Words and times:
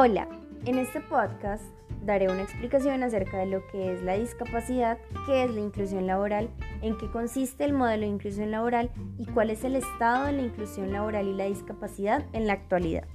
Hola, 0.00 0.28
en 0.64 0.78
este 0.78 1.00
podcast 1.00 1.64
daré 2.04 2.30
una 2.30 2.42
explicación 2.42 3.02
acerca 3.02 3.38
de 3.38 3.46
lo 3.46 3.66
que 3.66 3.92
es 3.92 4.00
la 4.04 4.12
discapacidad, 4.12 4.96
qué 5.26 5.42
es 5.42 5.50
la 5.50 5.58
inclusión 5.58 6.06
laboral, 6.06 6.50
en 6.82 6.96
qué 6.96 7.10
consiste 7.10 7.64
el 7.64 7.72
modelo 7.72 8.02
de 8.02 8.12
inclusión 8.12 8.52
laboral 8.52 8.92
y 9.18 9.26
cuál 9.26 9.50
es 9.50 9.64
el 9.64 9.74
estado 9.74 10.26
de 10.26 10.34
la 10.34 10.42
inclusión 10.42 10.92
laboral 10.92 11.26
y 11.26 11.34
la 11.34 11.46
discapacidad 11.46 12.24
en 12.32 12.46
la 12.46 12.52
actualidad. 12.52 13.08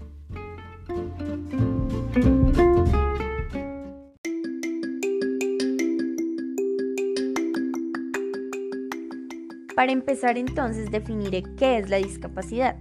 Para 9.74 9.94
empezar 9.94 10.38
entonces 10.38 10.92
definiré 10.92 11.44
qué 11.56 11.78
es 11.78 11.90
la 11.90 11.96
discapacidad. 11.96 12.76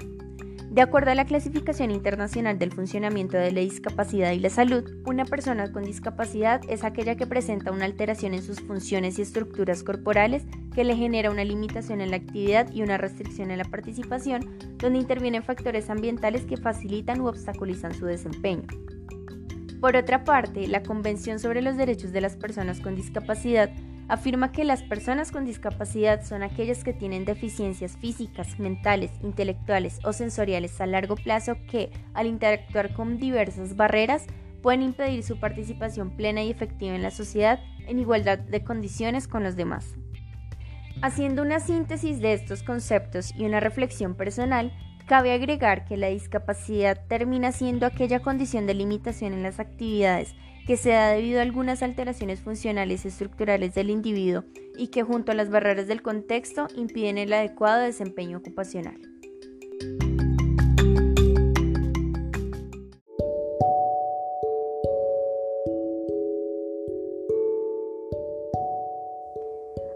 De 0.73 0.81
acuerdo 0.81 1.11
a 1.11 1.15
la 1.15 1.27
clasificación 1.27 1.91
internacional 1.91 2.59
del 2.59 2.73
funcionamiento 2.73 3.37
de 3.37 3.53
la 3.53 3.61
discapacidad 3.61 4.33
y 4.33 4.39
la 4.39 4.49
salud, 4.49 4.91
una 5.05 5.27
persona 5.27 5.71
con 5.71 5.85
discapacidad 5.85 6.63
es 6.67 6.83
aquella 6.83 7.15
que 7.15 7.27
presenta 7.27 7.71
una 7.71 7.85
alteración 7.85 8.33
en 8.33 8.43
sus 8.43 8.61
funciones 8.61 9.19
y 9.19 9.23
estructuras 9.23 9.83
corporales 9.83 10.45
que 10.75 10.85
le 10.85 10.97
genera 10.97 11.31
una 11.31 11.45
limitación 11.45 12.01
en 12.01 12.11
la 12.11 12.17
actividad 12.17 12.73
y 12.73 12.81
una 12.81 12.97
restricción 12.97 13.51
en 13.51 13.59
la 13.59 13.67
participación, 13.67 14.49
donde 14.79 14.99
intervienen 14.99 15.43
factores 15.43 15.91
ambientales 15.91 16.47
que 16.47 16.57
facilitan 16.57 17.21
u 17.21 17.27
obstaculizan 17.27 17.93
su 17.93 18.07
desempeño. 18.07 18.67
Por 19.79 19.95
otra 19.95 20.25
parte, 20.25 20.69
la 20.69 20.83
Convención 20.83 21.39
sobre 21.39 21.61
los 21.61 21.77
Derechos 21.77 22.13
de 22.13 22.23
las 22.23 22.37
Personas 22.37 22.81
con 22.81 22.97
Discapacidad 22.97 23.69
afirma 24.13 24.53
que 24.53 24.65
las 24.65 24.83
personas 24.83 25.33
con 25.33 25.47
discapacidad 25.47 26.23
son 26.23 26.43
aquellas 26.43 26.85
que 26.85 26.93
tienen 26.93 27.25
deficiencias 27.25 27.97
físicas, 27.97 28.59
mentales, 28.59 29.11
intelectuales 29.23 30.01
o 30.05 30.13
sensoriales 30.13 30.79
a 30.83 30.87
largo 30.87 31.17
plazo 31.17 31.57
que, 31.67 31.91
al 32.13 32.27
interactuar 32.27 32.93
con 32.93 33.19
diversas 33.19 33.75
barreras, 33.75 34.27
pueden 34.61 34.83
impedir 34.83 35.23
su 35.23 35.41
participación 35.41 36.11
plena 36.11 36.43
y 36.43 36.51
efectiva 36.51 36.95
en 36.95 37.03
la 37.03 37.11
sociedad 37.11 37.59
en 37.87 38.01
igualdad 38.01 38.39
de 38.39 38.63
condiciones 38.63 39.27
con 39.27 39.45
los 39.45 39.57
demás. 39.57 39.95
Haciendo 41.01 41.41
una 41.41 41.59
síntesis 41.59 42.21
de 42.21 42.35
estos 42.35 42.63
conceptos 42.63 43.33
y 43.35 43.47
una 43.47 43.61
reflexión 43.61 44.15
personal, 44.15 44.75
cabe 45.07 45.33
agregar 45.33 45.87
que 45.87 45.97
la 45.97 46.09
discapacidad 46.09 47.01
termina 47.09 47.51
siendo 47.51 47.87
aquella 47.87 48.21
condición 48.21 48.67
de 48.67 48.75
limitación 48.75 49.33
en 49.33 49.43
las 49.43 49.59
actividades 49.59 50.35
que 50.67 50.77
se 50.77 50.91
da 50.91 51.11
debido 51.11 51.41
a 51.41 51.43
algunas 51.43 51.83
alteraciones 51.83 52.41
funcionales 52.41 53.05
y 53.05 53.09
estructurales 53.09 53.75
del 53.75 53.91
individuo 53.91 54.45
y 54.77 54.89
que 54.89 55.03
junto 55.03 55.33
a 55.33 55.35
las 55.35 55.51
barreras 55.51 55.87
del 55.87 56.03
contexto 56.03 56.69
impiden 56.77 57.19
el 57.19 57.33
adecuado 57.33 57.83
desempeño 57.83 58.39
ocupacional. 58.39 59.01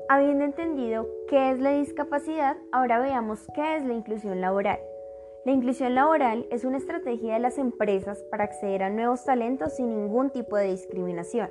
Habiendo 0.09 0.45
entendido 0.45 1.09
qué 1.29 1.51
es 1.51 1.59
la 1.59 1.73
discapacidad, 1.73 2.57
ahora 2.71 3.01
veamos 3.01 3.41
qué 3.55 3.77
es 3.77 3.85
la 3.85 3.93
inclusión 3.93 4.41
laboral. 4.41 4.79
La 5.47 5.53
inclusión 5.53 5.95
laboral 5.95 6.45
es 6.51 6.65
una 6.65 6.79
estrategia 6.79 7.35
de 7.35 7.39
las 7.39 7.57
empresas 7.57 8.21
para 8.33 8.43
acceder 8.43 8.83
a 8.83 8.91
nuevos 8.91 9.25
talentos 9.25 9.77
sin 9.77 9.91
ningún 9.91 10.31
tipo 10.31 10.57
de 10.57 10.73
discriminación. 10.73 11.51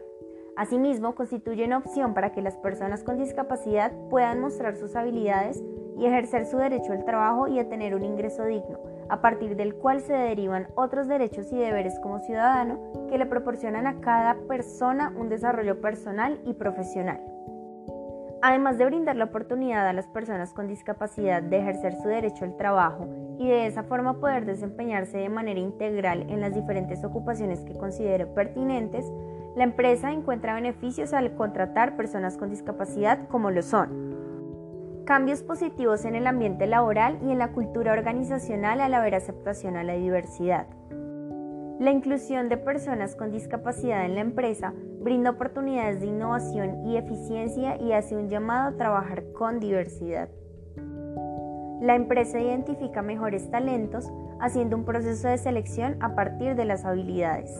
Asimismo, 0.57 1.15
constituye 1.15 1.63
una 1.63 1.77
opción 1.77 2.13
para 2.13 2.33
que 2.33 2.41
las 2.41 2.57
personas 2.57 3.05
con 3.05 3.17
discapacidad 3.17 3.93
puedan 4.09 4.41
mostrar 4.41 4.75
sus 4.75 4.97
habilidades 4.97 5.63
y 5.97 6.05
ejercer 6.05 6.45
su 6.45 6.57
derecho 6.57 6.91
al 6.91 7.05
trabajo 7.05 7.47
y 7.47 7.57
a 7.57 7.69
tener 7.69 7.95
un 7.95 8.03
ingreso 8.03 8.43
digno, 8.43 8.79
a 9.07 9.21
partir 9.21 9.55
del 9.55 9.75
cual 9.75 10.01
se 10.01 10.11
derivan 10.11 10.67
otros 10.75 11.07
derechos 11.07 11.49
y 11.53 11.57
deberes 11.57 11.97
como 12.01 12.19
ciudadano 12.19 13.07
que 13.09 13.17
le 13.17 13.25
proporcionan 13.25 13.87
a 13.87 14.01
cada 14.01 14.35
persona 14.49 15.13
un 15.15 15.29
desarrollo 15.29 15.79
personal 15.79 16.41
y 16.43 16.53
profesional. 16.55 17.21
Además 18.41 18.77
de 18.77 18.87
brindar 18.87 19.15
la 19.15 19.25
oportunidad 19.25 19.87
a 19.87 19.93
las 19.93 20.07
personas 20.07 20.53
con 20.53 20.67
discapacidad 20.67 21.41
de 21.41 21.59
ejercer 21.59 21.95
su 21.95 22.09
derecho 22.09 22.43
al 22.43 22.57
trabajo 22.57 23.07
y 23.39 23.47
de 23.47 23.67
esa 23.67 23.83
forma 23.83 24.19
poder 24.19 24.45
desempeñarse 24.45 25.17
de 25.17 25.29
manera 25.29 25.59
integral 25.59 26.25
en 26.29 26.41
las 26.41 26.53
diferentes 26.53 27.03
ocupaciones 27.03 27.61
que 27.61 27.73
considere 27.73 28.25
pertinentes, 28.25 29.05
la 29.55 29.63
empresa 29.63 30.11
encuentra 30.11 30.55
beneficios 30.55 31.13
al 31.13 31.35
contratar 31.35 31.95
personas 31.95 32.37
con 32.37 32.49
discapacidad 32.49 33.27
como 33.29 33.51
lo 33.51 33.61
son. 33.61 34.15
Cambios 35.05 35.43
positivos 35.43 36.03
en 36.03 36.15
el 36.15 36.27
ambiente 36.27 36.65
laboral 36.65 37.19
y 37.23 37.31
en 37.31 37.37
la 37.37 37.51
cultura 37.51 37.93
organizacional 37.93 38.81
al 38.81 38.93
haber 38.93 39.15
aceptación 39.15 39.77
a 39.77 39.83
la 39.83 39.93
diversidad. 39.93 40.67
La 41.79 41.91
inclusión 41.91 42.49
de 42.49 42.57
personas 42.57 43.15
con 43.15 43.31
discapacidad 43.31 44.05
en 44.05 44.15
la 44.15 44.21
empresa 44.21 44.73
brinda 45.01 45.31
oportunidades 45.31 45.99
de 45.99 46.07
innovación 46.07 46.87
y 46.87 46.97
eficiencia 46.97 47.77
y 47.79 47.91
hace 47.91 48.15
un 48.15 48.29
llamado 48.29 48.69
a 48.69 48.77
trabajar 48.77 49.25
con 49.33 49.59
diversidad. 49.59 50.29
La 51.81 51.95
empresa 51.95 52.39
identifica 52.39 53.01
mejores 53.01 53.51
talentos 53.51 54.09
haciendo 54.39 54.77
un 54.77 54.85
proceso 54.85 55.27
de 55.27 55.37
selección 55.37 56.01
a 56.01 56.15
partir 56.15 56.55
de 56.55 56.65
las 56.65 56.85
habilidades. 56.85 57.51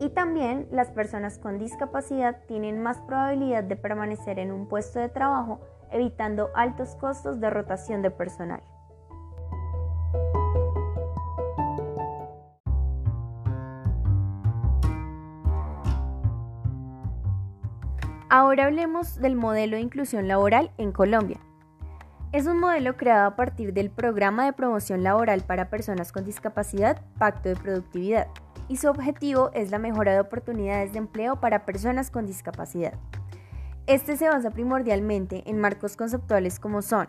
Y 0.00 0.10
también 0.10 0.66
las 0.70 0.90
personas 0.90 1.38
con 1.38 1.58
discapacidad 1.58 2.42
tienen 2.46 2.82
más 2.82 3.00
probabilidad 3.02 3.64
de 3.64 3.76
permanecer 3.76 4.38
en 4.38 4.52
un 4.52 4.68
puesto 4.68 4.98
de 4.98 5.08
trabajo 5.08 5.60
evitando 5.90 6.50
altos 6.54 6.94
costos 6.96 7.40
de 7.40 7.50
rotación 7.50 8.02
de 8.02 8.10
personal. 8.10 8.62
Ahora 18.28 18.64
hablemos 18.64 19.20
del 19.20 19.36
modelo 19.36 19.76
de 19.76 19.82
inclusión 19.82 20.26
laboral 20.26 20.72
en 20.76 20.90
Colombia. 20.90 21.38
Es 22.34 22.46
un 22.46 22.58
modelo 22.58 22.96
creado 22.96 23.28
a 23.28 23.36
partir 23.36 23.72
del 23.72 23.90
Programa 23.90 24.44
de 24.44 24.52
Promoción 24.52 25.04
Laboral 25.04 25.42
para 25.42 25.70
Personas 25.70 26.10
con 26.10 26.24
Discapacidad, 26.24 27.00
Pacto 27.16 27.48
de 27.48 27.54
Productividad, 27.54 28.26
y 28.68 28.76
su 28.78 28.88
objetivo 28.88 29.52
es 29.54 29.70
la 29.70 29.78
mejora 29.78 30.14
de 30.14 30.18
oportunidades 30.18 30.90
de 30.90 30.98
empleo 30.98 31.38
para 31.40 31.64
personas 31.64 32.10
con 32.10 32.26
discapacidad. 32.26 32.94
Este 33.86 34.16
se 34.16 34.28
basa 34.28 34.50
primordialmente 34.50 35.44
en 35.46 35.60
marcos 35.60 35.96
conceptuales 35.96 36.58
como 36.58 36.82
son 36.82 37.06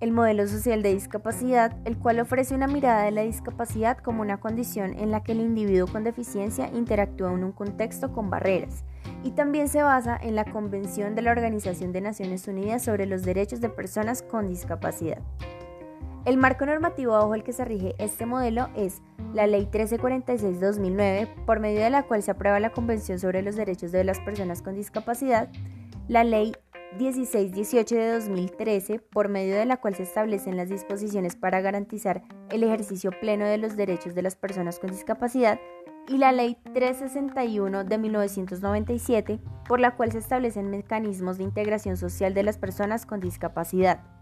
el 0.00 0.12
modelo 0.12 0.46
social 0.46 0.82
de 0.82 0.94
discapacidad, 0.94 1.76
el 1.84 1.96
cual 1.96 2.20
ofrece 2.20 2.54
una 2.54 2.66
mirada 2.66 3.04
de 3.04 3.10
la 3.10 3.22
discapacidad 3.22 3.98
como 3.98 4.22
una 4.22 4.38
condición 4.38 4.94
en 4.98 5.10
la 5.10 5.22
que 5.22 5.32
el 5.32 5.40
individuo 5.40 5.86
con 5.86 6.04
deficiencia 6.04 6.70
interactúa 6.74 7.32
en 7.32 7.44
un 7.44 7.52
contexto 7.52 8.12
con 8.12 8.30
barreras, 8.30 8.84
y 9.22 9.30
también 9.30 9.68
se 9.68 9.82
basa 9.82 10.18
en 10.20 10.34
la 10.34 10.44
Convención 10.44 11.14
de 11.14 11.22
la 11.22 11.32
Organización 11.32 11.92
de 11.92 12.00
Naciones 12.00 12.46
Unidas 12.46 12.84
sobre 12.84 13.06
los 13.06 13.22
Derechos 13.22 13.60
de 13.60 13.68
Personas 13.68 14.22
con 14.22 14.48
Discapacidad. 14.48 15.22
El 16.24 16.38
marco 16.38 16.66
normativo 16.66 17.12
bajo 17.12 17.34
el 17.36 17.44
que 17.44 17.52
se 17.52 17.64
rige 17.64 17.94
este 17.98 18.26
modelo 18.26 18.68
es 18.74 19.00
la 19.32 19.46
Ley 19.46 19.68
1346-2009, 19.70 21.28
por 21.46 21.60
medio 21.60 21.80
de 21.80 21.90
la 21.90 22.02
cual 22.02 22.22
se 22.22 22.32
aprueba 22.32 22.58
la 22.58 22.70
Convención 22.70 23.18
sobre 23.18 23.42
los 23.42 23.54
Derechos 23.54 23.92
de 23.92 24.02
las 24.02 24.18
Personas 24.18 24.60
con 24.60 24.74
Discapacidad, 24.74 25.48
la 26.08 26.24
Ley 26.24 26.52
1618 26.96 27.94
de 27.94 28.12
2013, 28.12 28.98
por 28.98 29.28
medio 29.28 29.56
de 29.56 29.66
la 29.66 29.76
cual 29.76 29.94
se 29.94 30.02
establecen 30.02 30.56
las 30.56 30.68
disposiciones 30.68 31.36
para 31.36 31.60
garantizar 31.60 32.22
el 32.50 32.62
ejercicio 32.62 33.10
pleno 33.20 33.44
de 33.44 33.58
los 33.58 33.76
derechos 33.76 34.14
de 34.14 34.22
las 34.22 34.36
personas 34.36 34.78
con 34.78 34.90
discapacidad, 34.90 35.60
y 36.08 36.18
la 36.18 36.32
Ley 36.32 36.56
361 36.72 37.84
de 37.84 37.98
1997, 37.98 39.40
por 39.66 39.80
la 39.80 39.96
cual 39.96 40.12
se 40.12 40.18
establecen 40.18 40.70
mecanismos 40.70 41.38
de 41.38 41.44
integración 41.44 41.96
social 41.96 42.32
de 42.32 42.44
las 42.44 42.58
personas 42.58 43.06
con 43.06 43.20
discapacidad. 43.20 44.15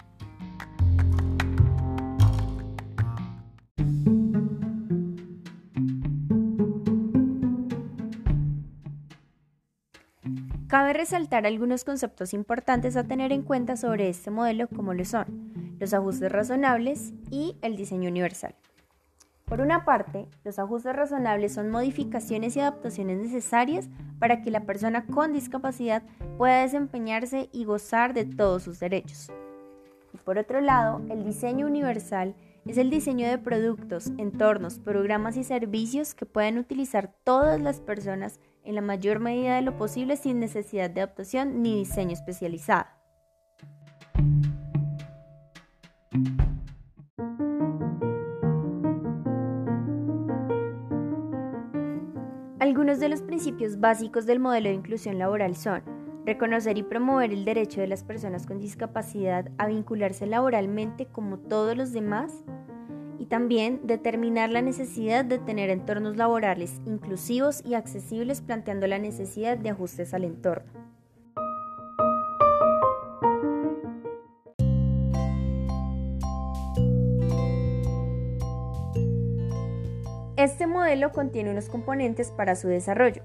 Resaltar 10.94 11.46
algunos 11.46 11.84
conceptos 11.84 12.32
importantes 12.32 12.96
a 12.96 13.04
tener 13.04 13.32
en 13.32 13.42
cuenta 13.42 13.76
sobre 13.76 14.08
este 14.08 14.30
modelo 14.30 14.68
como 14.68 14.94
lo 14.94 15.04
son 15.04 15.52
los 15.78 15.92
ajustes 15.92 16.30
razonables 16.30 17.12
y 17.30 17.56
el 17.62 17.76
diseño 17.76 18.08
universal. 18.08 18.54
Por 19.44 19.60
una 19.60 19.84
parte, 19.84 20.26
los 20.42 20.58
ajustes 20.58 20.96
razonables 20.96 21.52
son 21.52 21.70
modificaciones 21.70 22.56
y 22.56 22.60
adaptaciones 22.60 23.18
necesarias 23.18 23.90
para 24.18 24.40
que 24.40 24.50
la 24.50 24.60
persona 24.60 25.04
con 25.06 25.32
discapacidad 25.32 26.02
pueda 26.38 26.62
desempeñarse 26.62 27.50
y 27.52 27.64
gozar 27.64 28.14
de 28.14 28.24
todos 28.24 28.62
sus 28.62 28.80
derechos. 28.80 29.30
Y 30.14 30.16
por 30.16 30.38
otro 30.38 30.62
lado, 30.62 31.02
el 31.10 31.24
diseño 31.24 31.66
universal 31.66 32.34
es 32.66 32.78
el 32.78 32.90
diseño 32.90 33.28
de 33.28 33.38
productos, 33.38 34.12
entornos, 34.16 34.78
programas 34.78 35.36
y 35.36 35.44
servicios 35.44 36.14
que 36.14 36.26
pueden 36.26 36.58
utilizar 36.58 37.14
todas 37.24 37.60
las 37.60 37.80
personas 37.80 38.40
en 38.64 38.74
la 38.74 38.80
mayor 38.80 39.20
medida 39.20 39.56
de 39.56 39.62
lo 39.62 39.76
posible 39.76 40.16
sin 40.16 40.40
necesidad 40.40 40.90
de 40.90 41.02
adaptación 41.02 41.62
ni 41.62 41.76
diseño 41.76 42.12
especializado. 42.12 42.86
Algunos 52.58 52.98
de 52.98 53.10
los 53.10 53.20
principios 53.20 53.78
básicos 53.78 54.24
del 54.24 54.40
modelo 54.40 54.70
de 54.70 54.74
inclusión 54.74 55.18
laboral 55.18 55.54
son 55.54 55.82
reconocer 56.24 56.78
y 56.78 56.82
promover 56.82 57.30
el 57.30 57.44
derecho 57.44 57.82
de 57.82 57.86
las 57.86 58.02
personas 58.02 58.46
con 58.46 58.58
discapacidad 58.58 59.50
a 59.58 59.66
vincularse 59.66 60.26
laboralmente 60.26 61.06
como 61.06 61.38
todos 61.38 61.76
los 61.76 61.92
demás 61.92 62.42
y 63.24 63.26
también 63.26 63.80
determinar 63.84 64.50
la 64.50 64.60
necesidad 64.60 65.24
de 65.24 65.38
tener 65.38 65.70
entornos 65.70 66.18
laborales 66.18 66.82
inclusivos 66.84 67.62
y 67.64 67.72
accesibles 67.72 68.42
planteando 68.42 68.86
la 68.86 68.98
necesidad 68.98 69.56
de 69.56 69.70
ajustes 69.70 70.12
al 70.12 70.24
entorno. 70.24 70.70
Este 80.36 80.66
modelo 80.66 81.10
contiene 81.12 81.50
unos 81.50 81.70
componentes 81.70 82.30
para 82.30 82.56
su 82.56 82.68
desarrollo. 82.68 83.22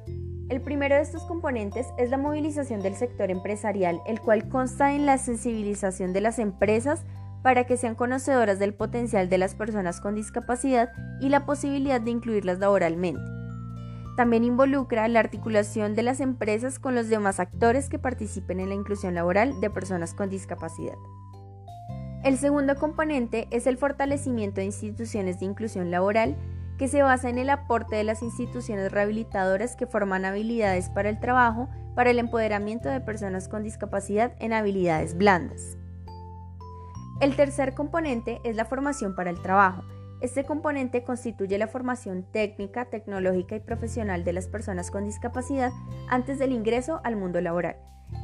El 0.48 0.62
primero 0.62 0.96
de 0.96 1.02
estos 1.02 1.26
componentes 1.26 1.88
es 1.98 2.10
la 2.10 2.18
movilización 2.18 2.82
del 2.82 2.96
sector 2.96 3.32
empresarial, 3.32 4.02
el 4.08 4.22
cual 4.22 4.48
consta 4.48 4.94
en 4.94 5.06
la 5.06 5.18
sensibilización 5.18 6.14
de 6.14 6.22
las 6.22 6.40
empresas 6.40 7.04
para 7.42 7.66
que 7.66 7.78
sean 7.78 7.96
conocedoras 7.96 8.60
del 8.60 8.74
potencial 8.74 9.30
de 9.30 9.38
las 9.38 9.56
personas 9.56 10.02
con 10.02 10.16
discapacidad 10.16 10.92
y 11.20 11.30
la 11.30 11.46
posibilidad 11.46 12.02
de 12.02 12.12
incluirlas 12.12 12.60
laboralmente. 12.60 13.22
También 14.18 14.44
involucra 14.44 15.08
la 15.08 15.22
articulación 15.22 15.96
de 15.96 16.04
las 16.04 16.20
empresas 16.20 16.78
con 16.78 16.94
los 16.94 17.08
demás 17.08 17.40
actores 17.40 17.88
que 17.88 18.00
participen 18.00 18.60
en 18.60 18.70
la 18.70 18.76
inclusión 18.76 19.16
laboral 19.16 19.62
de 19.62 19.70
personas 19.70 20.14
con 20.14 20.30
discapacidad. 20.30 20.98
El 22.26 22.38
segundo 22.38 22.76
componente 22.76 23.48
es 23.50 23.66
el 23.66 23.78
fortalecimiento 23.78 24.60
de 24.60 24.66
instituciones 24.66 25.40
de 25.40 25.46
inclusión 25.46 25.90
laboral 25.90 26.36
que 26.78 26.90
se 26.90 27.02
basa 27.02 27.30
en 27.30 27.38
el 27.38 27.50
aporte 27.50 27.96
de 27.96 28.04
las 28.04 28.22
instituciones 28.22 28.92
rehabilitadoras 28.92 29.78
que 29.78 29.88
forman 29.88 30.26
habilidades 30.26 30.90
para 30.90 31.10
el 31.10 31.20
trabajo, 31.22 31.70
para 31.96 32.10
el 32.10 32.20
empoderamiento 32.20 32.90
de 32.90 33.00
personas 33.00 33.48
con 33.48 33.64
discapacidad 33.64 34.34
en 34.40 34.52
habilidades 34.52 35.18
blandas. 35.18 35.79
El 37.20 37.36
tercer 37.36 37.74
componente 37.74 38.40
es 38.46 38.56
la 38.56 38.64
formación 38.64 39.14
para 39.14 39.30
el 39.30 39.42
trabajo. 39.42 39.84
Este 40.22 40.46
componente 40.46 41.04
constituye 41.04 41.58
la 41.58 41.68
formación 41.68 42.24
técnica, 42.24 42.86
tecnológica 42.86 43.58
y 43.58 43.60
profesional 43.60 44.24
de 44.24 44.32
las 44.32 44.48
personas 44.48 44.90
con 44.90 45.04
discapacidad 45.04 45.74
antes 46.08 46.40
del 46.40 46.54
ingreso 46.54 47.02
al 47.04 47.18
mundo 47.18 47.42
laboral. 47.42 47.76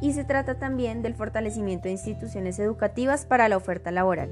Y 0.02 0.14
se 0.14 0.24
trata 0.24 0.60
también 0.60 1.02
del 1.02 1.14
fortalecimiento 1.14 1.84
de 1.84 1.92
instituciones 1.92 2.58
educativas 2.58 3.26
para 3.26 3.50
la 3.50 3.58
oferta 3.58 3.92
laboral. 3.92 4.32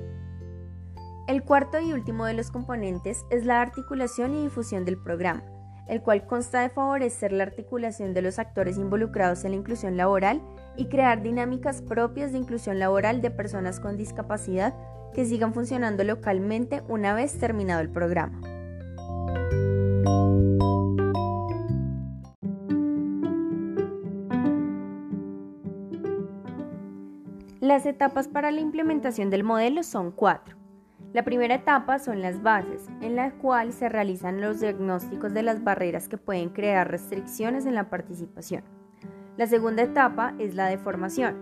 El 1.28 1.44
cuarto 1.44 1.80
y 1.82 1.92
último 1.92 2.26
de 2.26 2.34
los 2.34 2.50
componentes 2.50 3.26
es 3.32 3.46
la 3.46 3.62
articulación 3.62 4.34
y 4.34 4.44
difusión 4.44 4.86
del 4.86 4.98
programa, 4.98 5.44
el 5.88 6.02
cual 6.02 6.26
consta 6.26 6.62
de 6.62 6.70
favorecer 6.70 7.32
la 7.32 7.44
articulación 7.44 8.14
de 8.14 8.22
los 8.22 8.40
actores 8.40 8.78
involucrados 8.78 9.44
en 9.44 9.52
la 9.52 9.58
inclusión 9.58 9.98
laboral 9.98 10.42
y 10.78 10.88
crear 10.88 11.22
dinámicas 11.22 11.82
propias 11.82 12.32
de 12.32 12.38
inclusión 12.40 12.80
laboral 12.80 13.22
de 13.22 13.32
personas 13.32 13.80
con 13.80 13.98
discapacidad 13.98 14.74
que 15.14 15.26
sigan 15.26 15.54
funcionando 15.54 16.04
localmente 16.04 16.82
una 16.88 17.14
vez 17.14 17.38
terminado 17.38 17.82
el 17.82 17.90
programa. 17.90 18.42
Las 27.60 27.86
etapas 27.86 28.28
para 28.28 28.52
la 28.52 28.60
implementación 28.60 29.30
del 29.30 29.44
modelo 29.44 29.84
son 29.84 30.12
cuatro. 30.12 30.63
La 31.14 31.24
primera 31.24 31.54
etapa 31.54 32.00
son 32.00 32.24
las 32.24 32.42
bases, 32.42 32.88
en 33.02 33.16
la 33.16 33.34
cual 33.34 33.72
se 33.72 33.88
realizan 33.88 34.42
los 34.42 34.60
diagnósticos 34.60 35.32
de 35.32 35.44
las 35.44 35.64
barreras 35.64 36.10
que 36.10 36.18
pueden 36.18 36.50
crear 36.50 36.90
restricciones 36.90 37.68
en 37.68 37.76
la 37.76 37.92
participación. 37.92 38.64
La 39.38 39.46
segunda 39.46 39.84
etapa 39.84 40.34
es 40.40 40.56
la 40.56 40.66
de 40.66 40.80
formación, 40.80 41.36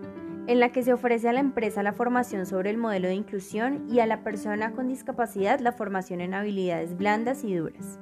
en 0.47 0.59
la 0.59 0.73
que 0.73 0.83
se 0.83 0.91
ofrece 0.91 1.29
a 1.29 1.33
la 1.33 1.39
empresa 1.39 1.83
la 1.83 1.93
formación 1.93 2.45
sobre 2.45 2.69
el 2.69 2.77
modelo 2.77 3.07
de 3.07 3.15
inclusión 3.15 3.85
y 3.89 4.01
a 4.01 4.05
la 4.05 4.25
persona 4.25 4.73
con 4.73 4.89
discapacidad 4.89 5.61
la 5.61 5.71
formación 5.71 6.19
en 6.19 6.33
habilidades 6.33 6.97
blandas 6.97 7.45
y 7.45 7.55
duras. 7.55 7.97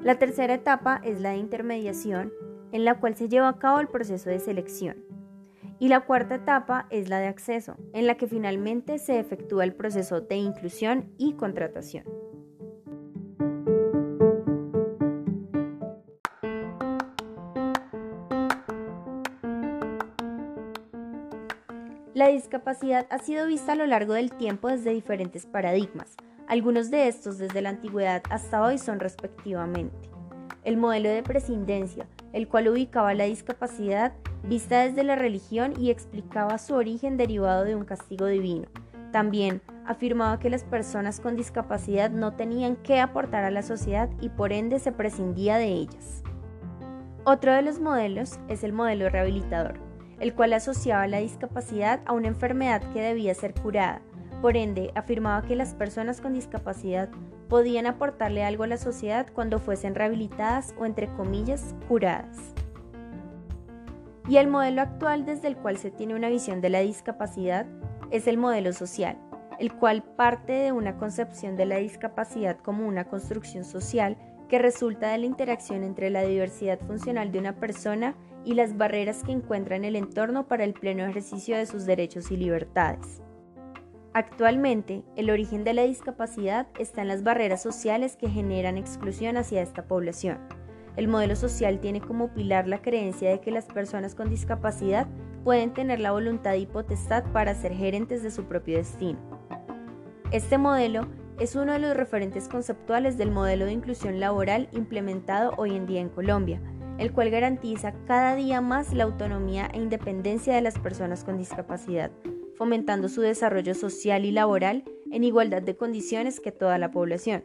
La 0.00 0.14
tercera 0.18 0.54
etapa 0.54 1.02
es 1.04 1.20
la 1.20 1.30
de 1.30 1.36
intermediación, 1.36 2.32
en 2.72 2.86
la 2.86 2.94
cual 2.94 3.16
se 3.16 3.28
lleva 3.28 3.48
a 3.48 3.58
cabo 3.58 3.80
el 3.80 3.88
proceso 3.88 4.30
de 4.30 4.40
selección. 4.40 5.11
Y 5.82 5.88
la 5.88 6.02
cuarta 6.02 6.36
etapa 6.36 6.86
es 6.90 7.08
la 7.08 7.18
de 7.18 7.26
acceso, 7.26 7.74
en 7.92 8.06
la 8.06 8.14
que 8.14 8.28
finalmente 8.28 8.98
se 8.98 9.18
efectúa 9.18 9.64
el 9.64 9.74
proceso 9.74 10.20
de 10.20 10.36
inclusión 10.36 11.12
y 11.18 11.32
contratación. 11.32 12.04
La 22.14 22.28
discapacidad 22.28 23.08
ha 23.10 23.18
sido 23.18 23.48
vista 23.48 23.72
a 23.72 23.74
lo 23.74 23.86
largo 23.86 24.12
del 24.12 24.30
tiempo 24.30 24.68
desde 24.68 24.90
diferentes 24.90 25.46
paradigmas. 25.46 26.14
Algunos 26.46 26.92
de 26.92 27.08
estos 27.08 27.38
desde 27.38 27.60
la 27.60 27.70
antigüedad 27.70 28.22
hasta 28.30 28.62
hoy 28.62 28.78
son 28.78 29.00
respectivamente 29.00 30.12
el 30.64 30.76
modelo 30.76 31.08
de 31.08 31.24
prescindencia, 31.24 32.06
el 32.32 32.48
cual 32.48 32.68
ubicaba 32.68 33.14
la 33.14 33.24
discapacidad 33.24 34.12
vista 34.42 34.80
desde 34.80 35.04
la 35.04 35.16
religión 35.16 35.74
y 35.78 35.90
explicaba 35.90 36.58
su 36.58 36.74
origen 36.74 37.16
derivado 37.16 37.64
de 37.64 37.76
un 37.76 37.84
castigo 37.84 38.26
divino. 38.26 38.68
También 39.12 39.60
afirmaba 39.86 40.38
que 40.38 40.50
las 40.50 40.64
personas 40.64 41.20
con 41.20 41.36
discapacidad 41.36 42.10
no 42.10 42.34
tenían 42.34 42.76
que 42.76 43.00
aportar 43.00 43.44
a 43.44 43.50
la 43.50 43.62
sociedad 43.62 44.08
y 44.20 44.30
por 44.30 44.52
ende 44.52 44.78
se 44.78 44.92
prescindía 44.92 45.58
de 45.58 45.68
ellas. 45.68 46.22
Otro 47.24 47.52
de 47.52 47.62
los 47.62 47.78
modelos 47.78 48.40
es 48.48 48.64
el 48.64 48.72
modelo 48.72 49.08
rehabilitador, 49.08 49.78
el 50.18 50.34
cual 50.34 50.54
asociaba 50.54 51.06
la 51.06 51.18
discapacidad 51.18 52.00
a 52.06 52.12
una 52.12 52.28
enfermedad 52.28 52.82
que 52.92 53.00
debía 53.00 53.34
ser 53.34 53.54
curada. 53.54 54.00
Por 54.40 54.56
ende, 54.56 54.90
afirmaba 54.96 55.42
que 55.42 55.54
las 55.54 55.74
personas 55.74 56.20
con 56.20 56.32
discapacidad 56.32 57.10
podían 57.52 57.84
aportarle 57.84 58.44
algo 58.44 58.64
a 58.64 58.66
la 58.66 58.78
sociedad 58.78 59.26
cuando 59.30 59.58
fuesen 59.58 59.94
rehabilitadas 59.94 60.74
o, 60.78 60.86
entre 60.86 61.12
comillas, 61.16 61.74
curadas. 61.86 62.38
Y 64.26 64.38
el 64.38 64.48
modelo 64.48 64.80
actual 64.80 65.26
desde 65.26 65.48
el 65.48 65.58
cual 65.58 65.76
se 65.76 65.90
tiene 65.90 66.14
una 66.14 66.30
visión 66.30 66.62
de 66.62 66.70
la 66.70 66.80
discapacidad 66.80 67.66
es 68.10 68.26
el 68.26 68.38
modelo 68.38 68.72
social, 68.72 69.18
el 69.58 69.70
cual 69.74 70.02
parte 70.02 70.54
de 70.54 70.72
una 70.72 70.96
concepción 70.96 71.54
de 71.56 71.66
la 71.66 71.76
discapacidad 71.76 72.56
como 72.56 72.88
una 72.88 73.04
construcción 73.04 73.64
social 73.64 74.16
que 74.48 74.58
resulta 74.58 75.10
de 75.10 75.18
la 75.18 75.26
interacción 75.26 75.82
entre 75.84 76.08
la 76.08 76.22
diversidad 76.22 76.80
funcional 76.80 77.32
de 77.32 77.38
una 77.38 77.56
persona 77.56 78.14
y 78.46 78.54
las 78.54 78.78
barreras 78.78 79.24
que 79.24 79.32
encuentra 79.32 79.76
en 79.76 79.84
el 79.84 79.96
entorno 79.96 80.48
para 80.48 80.64
el 80.64 80.72
pleno 80.72 81.04
ejercicio 81.04 81.54
de 81.58 81.66
sus 81.66 81.84
derechos 81.84 82.30
y 82.30 82.38
libertades. 82.38 83.20
Actualmente, 84.14 85.04
el 85.16 85.30
origen 85.30 85.64
de 85.64 85.72
la 85.72 85.84
discapacidad 85.84 86.66
está 86.78 87.00
en 87.00 87.08
las 87.08 87.22
barreras 87.22 87.62
sociales 87.62 88.16
que 88.16 88.28
generan 88.28 88.76
exclusión 88.76 89.38
hacia 89.38 89.62
esta 89.62 89.86
población. 89.86 90.38
El 90.96 91.08
modelo 91.08 91.34
social 91.34 91.80
tiene 91.80 92.02
como 92.02 92.28
pilar 92.28 92.68
la 92.68 92.82
creencia 92.82 93.30
de 93.30 93.40
que 93.40 93.50
las 93.50 93.64
personas 93.64 94.14
con 94.14 94.28
discapacidad 94.28 95.06
pueden 95.44 95.72
tener 95.72 95.98
la 95.98 96.12
voluntad 96.12 96.54
y 96.54 96.66
potestad 96.66 97.24
para 97.32 97.54
ser 97.54 97.72
gerentes 97.72 98.22
de 98.22 98.30
su 98.30 98.44
propio 98.44 98.76
destino. 98.76 99.18
Este 100.30 100.58
modelo 100.58 101.06
es 101.40 101.56
uno 101.56 101.72
de 101.72 101.78
los 101.78 101.96
referentes 101.96 102.48
conceptuales 102.48 103.16
del 103.16 103.30
modelo 103.30 103.64
de 103.64 103.72
inclusión 103.72 104.20
laboral 104.20 104.68
implementado 104.72 105.54
hoy 105.56 105.74
en 105.74 105.86
día 105.86 106.02
en 106.02 106.10
Colombia, 106.10 106.60
el 106.98 107.12
cual 107.12 107.30
garantiza 107.30 107.94
cada 108.06 108.34
día 108.34 108.60
más 108.60 108.92
la 108.92 109.04
autonomía 109.04 109.70
e 109.72 109.78
independencia 109.78 110.54
de 110.54 110.60
las 110.60 110.78
personas 110.78 111.24
con 111.24 111.38
discapacidad, 111.38 112.10
fomentando 112.62 113.08
su 113.08 113.22
desarrollo 113.22 113.74
social 113.74 114.24
y 114.24 114.30
laboral 114.30 114.84
en 115.10 115.24
igualdad 115.24 115.62
de 115.62 115.74
condiciones 115.74 116.38
que 116.38 116.52
toda 116.52 116.78
la 116.78 116.92
población, 116.92 117.42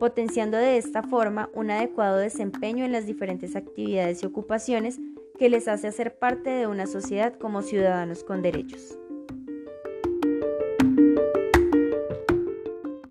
potenciando 0.00 0.56
de 0.56 0.76
esta 0.76 1.04
forma 1.04 1.50
un 1.54 1.70
adecuado 1.70 2.16
desempeño 2.16 2.84
en 2.84 2.90
las 2.90 3.06
diferentes 3.06 3.54
actividades 3.54 4.24
y 4.24 4.26
ocupaciones 4.26 4.98
que 5.38 5.50
les 5.50 5.68
hace 5.68 5.86
hacer 5.86 6.18
parte 6.18 6.50
de 6.50 6.66
una 6.66 6.88
sociedad 6.88 7.38
como 7.38 7.62
ciudadanos 7.62 8.24
con 8.24 8.42
derechos. 8.42 8.98